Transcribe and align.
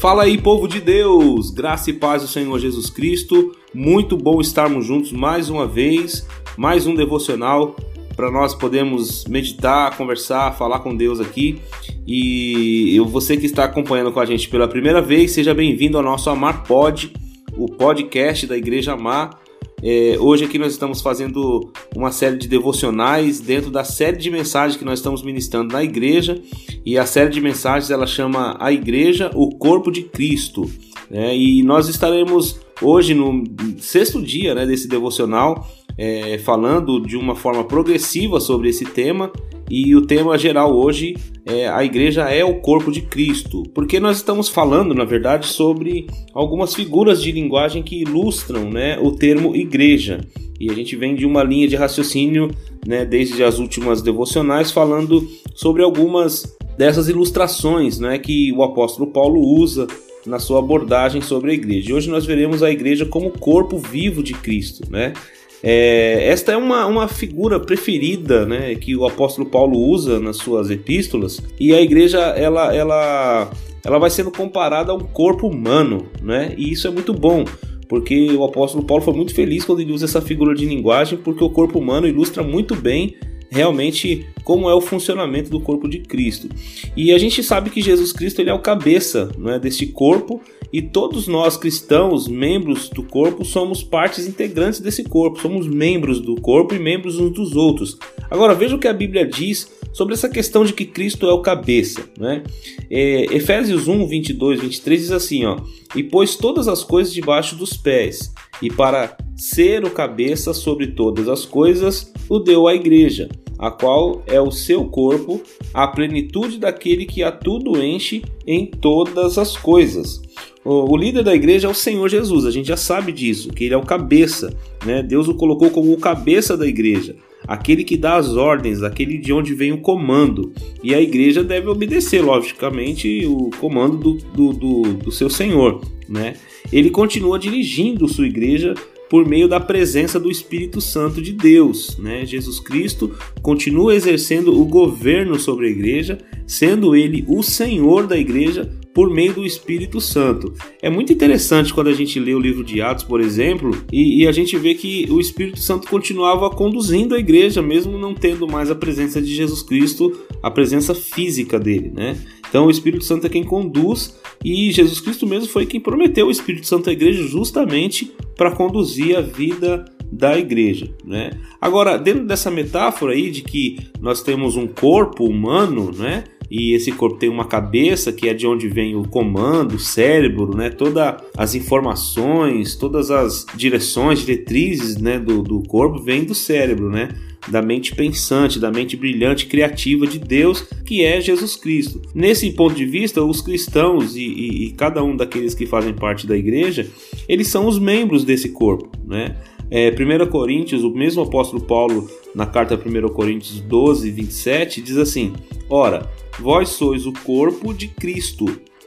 Fala 0.00 0.22
aí, 0.22 0.38
povo 0.38 0.66
de 0.66 0.80
Deus! 0.80 1.50
Graça 1.50 1.90
e 1.90 1.92
paz 1.92 2.22
do 2.22 2.28
Senhor 2.28 2.58
Jesus 2.58 2.88
Cristo. 2.88 3.54
Muito 3.74 4.16
bom 4.16 4.40
estarmos 4.40 4.86
juntos 4.86 5.12
mais 5.12 5.50
uma 5.50 5.66
vez, 5.66 6.26
mais 6.56 6.86
um 6.86 6.94
devocional 6.94 7.76
para 8.16 8.30
nós 8.30 8.54
podermos 8.54 9.26
meditar, 9.26 9.94
conversar, 9.98 10.56
falar 10.56 10.78
com 10.78 10.96
Deus 10.96 11.20
aqui. 11.20 11.60
E 12.06 12.98
você 13.10 13.36
que 13.36 13.44
está 13.44 13.64
acompanhando 13.64 14.10
com 14.10 14.20
a 14.20 14.24
gente 14.24 14.48
pela 14.48 14.66
primeira 14.66 15.02
vez, 15.02 15.32
seja 15.32 15.52
bem-vindo 15.52 15.98
ao 15.98 16.02
nosso 16.02 16.30
Amar 16.30 16.64
Pod, 16.64 17.12
o 17.54 17.66
podcast 17.66 18.46
da 18.46 18.56
Igreja 18.56 18.94
Amar. 18.94 19.38
É, 19.82 20.16
hoje 20.20 20.44
aqui 20.44 20.58
nós 20.58 20.72
estamos 20.72 21.00
fazendo 21.00 21.72
uma 21.96 22.12
série 22.12 22.36
de 22.36 22.46
devocionais 22.46 23.40
dentro 23.40 23.70
da 23.70 23.82
série 23.82 24.18
de 24.18 24.30
mensagens 24.30 24.76
que 24.76 24.84
nós 24.84 24.98
estamos 24.98 25.22
ministrando 25.22 25.72
na 25.72 25.82
igreja 25.82 26.40
e 26.84 26.98
a 26.98 27.06
série 27.06 27.30
de 27.30 27.40
mensagens 27.40 27.90
ela 27.90 28.06
chama 28.06 28.56
a 28.60 28.70
igreja 28.70 29.30
o 29.34 29.56
corpo 29.56 29.90
de 29.90 30.02
Cristo 30.02 30.70
né? 31.10 31.34
e 31.34 31.62
nós 31.62 31.88
estaremos 31.88 32.60
hoje 32.82 33.14
no 33.14 33.42
sexto 33.78 34.22
dia 34.22 34.54
né, 34.54 34.66
desse 34.66 34.86
devocional 34.86 35.66
é, 35.96 36.38
falando 36.38 37.00
de 37.00 37.16
uma 37.16 37.34
forma 37.34 37.64
progressiva 37.64 38.38
sobre 38.38 38.68
esse 38.68 38.84
tema 38.84 39.32
e 39.70 39.94
o 39.94 40.02
tema 40.02 40.36
geral 40.36 40.74
hoje 40.74 41.14
é 41.46 41.68
a 41.68 41.84
igreja 41.84 42.22
é 42.28 42.44
o 42.44 42.60
corpo 42.60 42.90
de 42.90 43.02
Cristo, 43.02 43.62
porque 43.72 44.00
nós 44.00 44.16
estamos 44.16 44.48
falando, 44.48 44.94
na 44.94 45.04
verdade, 45.04 45.46
sobre 45.46 46.08
algumas 46.34 46.74
figuras 46.74 47.22
de 47.22 47.30
linguagem 47.30 47.82
que 47.82 48.02
ilustram 48.02 48.68
né, 48.68 48.98
o 49.00 49.12
termo 49.12 49.54
igreja. 49.54 50.20
E 50.58 50.70
a 50.70 50.74
gente 50.74 50.96
vem 50.96 51.14
de 51.14 51.24
uma 51.24 51.42
linha 51.42 51.68
de 51.68 51.76
raciocínio, 51.76 52.50
né, 52.86 53.04
desde 53.04 53.42
as 53.44 53.58
últimas 53.58 54.02
devocionais, 54.02 54.72
falando 54.72 55.26
sobre 55.54 55.82
algumas 55.82 56.56
dessas 56.76 57.08
ilustrações 57.08 57.98
né, 57.98 58.18
que 58.18 58.52
o 58.52 58.62
apóstolo 58.62 59.10
Paulo 59.10 59.40
usa 59.40 59.86
na 60.26 60.38
sua 60.38 60.58
abordagem 60.58 61.22
sobre 61.22 61.52
a 61.52 61.54
igreja. 61.54 61.90
E 61.90 61.94
hoje 61.94 62.10
nós 62.10 62.26
veremos 62.26 62.62
a 62.62 62.70
igreja 62.70 63.06
como 63.06 63.30
corpo 63.30 63.78
vivo 63.78 64.22
de 64.22 64.34
Cristo, 64.34 64.90
né? 64.90 65.14
É, 65.62 66.28
esta 66.28 66.52
é 66.52 66.56
uma, 66.56 66.86
uma 66.86 67.06
figura 67.06 67.60
preferida 67.60 68.46
né, 68.46 68.74
que 68.74 68.96
o 68.96 69.06
apóstolo 69.06 69.48
Paulo 69.48 69.78
usa 69.78 70.18
nas 70.18 70.38
suas 70.38 70.70
epístolas 70.70 71.40
e 71.58 71.74
a 71.74 71.80
igreja 71.80 72.18
ela, 72.18 72.74
ela, 72.74 73.50
ela 73.84 73.98
vai 73.98 74.08
sendo 74.08 74.30
comparada 74.30 74.90
a 74.92 74.94
um 74.94 75.00
corpo 75.00 75.46
humano 75.46 76.06
né, 76.22 76.54
e 76.56 76.72
isso 76.72 76.88
é 76.88 76.90
muito 76.90 77.12
bom 77.12 77.44
porque 77.88 78.30
o 78.30 78.44
apóstolo 78.44 78.84
Paulo 78.84 79.02
foi 79.02 79.12
muito 79.12 79.34
feliz 79.34 79.64
quando 79.64 79.80
ele 79.80 79.92
usa 79.92 80.06
essa 80.06 80.22
figura 80.22 80.54
de 80.54 80.64
linguagem 80.64 81.18
porque 81.18 81.44
o 81.44 81.50
corpo 81.50 81.78
humano 81.78 82.06
ilustra 82.06 82.42
muito 82.42 82.74
bem 82.74 83.16
realmente 83.50 84.26
como 84.44 84.70
é 84.70 84.74
o 84.74 84.80
funcionamento 84.80 85.50
do 85.50 85.60
corpo 85.60 85.88
de 85.88 85.98
Cristo. 85.98 86.48
E 86.96 87.12
a 87.12 87.18
gente 87.18 87.42
sabe 87.42 87.68
que 87.68 87.82
Jesus 87.82 88.12
Cristo 88.12 88.40
ele 88.40 88.50
é 88.50 88.54
o 88.54 88.60
cabeça 88.60 89.30
não 89.36 89.50
é, 89.50 89.58
desse 89.58 89.88
corpo 89.88 90.40
e 90.72 90.80
todos 90.80 91.26
nós 91.26 91.56
cristãos, 91.56 92.28
membros 92.28 92.88
do 92.88 93.02
corpo, 93.02 93.44
somos 93.44 93.82
partes 93.82 94.26
integrantes 94.26 94.80
desse 94.80 95.02
corpo, 95.02 95.40
somos 95.40 95.66
membros 95.66 96.20
do 96.20 96.36
corpo 96.36 96.74
e 96.74 96.78
membros 96.78 97.18
uns 97.18 97.32
dos 97.32 97.56
outros. 97.56 97.98
Agora 98.30 98.54
veja 98.54 98.76
o 98.76 98.78
que 98.78 98.88
a 98.88 98.92
Bíblia 98.92 99.26
diz 99.26 99.70
sobre 99.92 100.14
essa 100.14 100.28
questão 100.28 100.64
de 100.64 100.72
que 100.72 100.84
Cristo 100.84 101.26
é 101.26 101.32
o 101.32 101.42
cabeça. 101.42 102.08
Né? 102.18 102.44
É, 102.90 103.24
Efésios 103.34 103.88
1, 103.88 104.06
22, 104.06 104.60
23 104.60 105.00
diz 105.00 105.12
assim: 105.12 105.44
ó, 105.44 105.56
E 105.94 106.02
pôs 106.02 106.36
todas 106.36 106.68
as 106.68 106.84
coisas 106.84 107.12
debaixo 107.12 107.56
dos 107.56 107.76
pés, 107.76 108.32
e 108.62 108.70
para 108.70 109.16
ser 109.36 109.84
o 109.84 109.90
cabeça 109.90 110.52
sobre 110.54 110.88
todas 110.88 111.28
as 111.28 111.44
coisas, 111.44 112.12
o 112.28 112.38
deu 112.38 112.68
à 112.68 112.74
igreja, 112.74 113.28
a 113.58 113.70
qual 113.70 114.22
é 114.26 114.40
o 114.40 114.50
seu 114.50 114.84
corpo, 114.84 115.42
a 115.74 115.88
plenitude 115.88 116.58
daquele 116.58 117.06
que 117.06 117.22
a 117.22 117.32
tudo 117.32 117.82
enche 117.82 118.22
em 118.46 118.66
todas 118.66 119.38
as 119.38 119.56
coisas. 119.56 120.20
O, 120.62 120.94
líder 120.94 121.24
da 121.24 121.34
igreja 121.34 121.68
é 121.68 121.70
o 121.70 121.74
Senhor 121.74 122.06
Jesus, 122.08 122.44
a 122.44 122.50
gente 122.50 122.68
já 122.68 122.76
sabe 122.76 123.12
disso, 123.12 123.48
que 123.48 123.64
ele 123.64 123.74
é 123.74 123.76
o 123.78 123.82
cabeça, 123.82 124.54
né? 124.84 125.02
Deus 125.02 125.26
o 125.26 125.34
colocou 125.34 125.70
como 125.70 125.90
o 125.92 125.96
cabeça 125.96 126.54
da 126.54 126.66
igreja, 126.66 127.16
aquele 127.48 127.82
que 127.82 127.96
dá 127.96 128.16
as 128.16 128.36
ordens, 128.36 128.82
aquele 128.82 129.16
de 129.16 129.32
onde 129.32 129.54
vem 129.54 129.72
o 129.72 129.80
comando. 129.80 130.52
E 130.84 130.94
a 130.94 131.00
igreja 131.00 131.42
deve 131.42 131.68
obedecer, 131.68 132.22
logicamente, 132.22 133.24
o 133.26 133.48
comando 133.58 133.96
do, 133.96 134.12
do, 134.34 134.52
do, 134.52 134.82
do 134.94 135.12
seu 135.12 135.30
Senhor, 135.30 135.80
né? 136.06 136.34
Ele 136.70 136.90
continua 136.90 137.38
dirigindo 137.38 138.06
sua 138.06 138.26
igreja 138.26 138.74
por 139.08 139.26
meio 139.26 139.48
da 139.48 139.58
presença 139.58 140.20
do 140.20 140.30
Espírito 140.30 140.80
Santo 140.80 141.20
de 141.20 141.32
Deus. 141.32 141.98
Né? 141.98 142.24
Jesus 142.24 142.60
Cristo 142.60 143.12
continua 143.42 143.92
exercendo 143.92 144.56
o 144.58 144.64
governo 144.64 145.36
sobre 145.36 145.66
a 145.66 145.70
igreja, 145.70 146.16
sendo 146.46 146.94
ele 146.94 147.24
o 147.26 147.42
Senhor 147.42 148.06
da 148.06 148.16
igreja 148.16 148.70
por 148.94 149.10
meio 149.10 149.34
do 149.34 149.46
Espírito 149.46 150.00
Santo. 150.00 150.52
É 150.82 150.90
muito 150.90 151.12
interessante 151.12 151.72
quando 151.72 151.88
a 151.88 151.92
gente 151.92 152.18
lê 152.18 152.34
o 152.34 152.40
livro 152.40 152.64
de 152.64 152.80
Atos, 152.80 153.04
por 153.04 153.20
exemplo, 153.20 153.70
e, 153.92 154.22
e, 154.22 154.26
a 154.26 154.32
gente 154.32 154.56
vê 154.56 154.74
que 154.74 155.06
o 155.10 155.20
Espírito 155.20 155.60
Santo 155.60 155.88
continuava 155.88 156.50
conduzindo 156.50 157.14
a 157.14 157.18
igreja, 157.18 157.62
mesmo 157.62 157.98
não 157.98 158.14
tendo 158.14 158.48
mais 158.48 158.70
a 158.70 158.74
presença 158.74 159.20
de 159.20 159.34
Jesus 159.34 159.62
Cristo, 159.62 160.18
a 160.42 160.50
presença 160.50 160.94
física 160.94 161.58
dele, 161.58 161.92
né? 161.94 162.16
Então 162.48 162.66
o 162.66 162.70
Espírito 162.70 163.04
Santo 163.04 163.26
é 163.26 163.30
quem 163.30 163.44
conduz 163.44 164.18
e 164.44 164.72
Jesus 164.72 165.00
Cristo 165.00 165.26
mesmo 165.26 165.48
foi 165.48 165.66
quem 165.66 165.80
prometeu 165.80 166.26
o 166.26 166.30
Espírito 166.30 166.66
Santo 166.66 166.90
à 166.90 166.92
igreja 166.92 167.22
justamente 167.22 168.12
para 168.36 168.50
conduzir 168.50 169.16
a 169.16 169.20
vida 169.20 169.84
da 170.10 170.36
igreja, 170.36 170.92
né? 171.04 171.30
Agora, 171.60 171.96
dentro 171.96 172.26
dessa 172.26 172.50
metáfora 172.50 173.12
aí 173.12 173.30
de 173.30 173.42
que 173.42 173.78
nós 174.00 174.22
temos 174.22 174.56
um 174.56 174.66
corpo 174.66 175.24
humano, 175.24 175.92
né? 175.96 176.24
E 176.50 176.74
esse 176.74 176.90
corpo 176.90 177.16
tem 177.16 177.28
uma 177.28 177.44
cabeça 177.44 178.12
que 178.12 178.28
é 178.28 178.34
de 178.34 178.46
onde 178.46 178.68
vem 178.68 178.96
o 178.96 179.06
comando, 179.06 179.76
o 179.76 179.78
cérebro, 179.78 180.56
né? 180.56 180.68
Todas 180.68 181.14
as 181.36 181.54
informações, 181.54 182.74
todas 182.74 183.10
as 183.10 183.46
direções, 183.54 184.20
diretrizes, 184.20 184.96
né? 184.96 185.18
Do, 185.18 185.42
do 185.42 185.62
corpo 185.62 186.02
vêm 186.02 186.24
do 186.24 186.34
cérebro, 186.34 186.90
né? 186.90 187.08
da 187.48 187.62
mente 187.62 187.94
pensante, 187.94 188.58
da 188.58 188.70
mente 188.70 188.96
brilhante, 188.96 189.46
criativa 189.46 190.06
de 190.06 190.18
Deus, 190.18 190.60
que 190.84 191.04
é 191.04 191.20
Jesus 191.20 191.56
Cristo. 191.56 192.02
Nesse 192.14 192.50
ponto 192.50 192.74
de 192.74 192.84
vista, 192.84 193.22
os 193.22 193.40
cristãos 193.40 194.14
e, 194.14 194.20
e, 194.20 194.64
e 194.66 194.70
cada 194.72 195.02
um 195.02 195.16
daqueles 195.16 195.54
que 195.54 195.66
fazem 195.66 195.94
parte 195.94 196.26
da 196.26 196.36
igreja, 196.36 196.86
eles 197.28 197.48
são 197.48 197.66
os 197.66 197.78
membros 197.78 198.24
desse 198.24 198.50
corpo, 198.50 198.90
né? 199.06 199.36
É, 199.70 199.90
1 199.90 200.26
Coríntios, 200.28 200.82
o 200.82 200.90
mesmo 200.90 201.22
apóstolo 201.22 201.62
Paulo, 201.62 202.10
na 202.34 202.44
carta 202.44 202.74
1 202.74 203.08
Coríntios 203.10 203.60
12, 203.60 204.10
27, 204.10 204.82
diz 204.82 204.96
assim: 204.96 205.32
Ora, 205.68 206.10
vós 206.40 206.70
sois 206.70 207.06
o 207.06 207.12
corpo 207.12 207.72
de 207.72 207.86
Cristo 207.86 208.46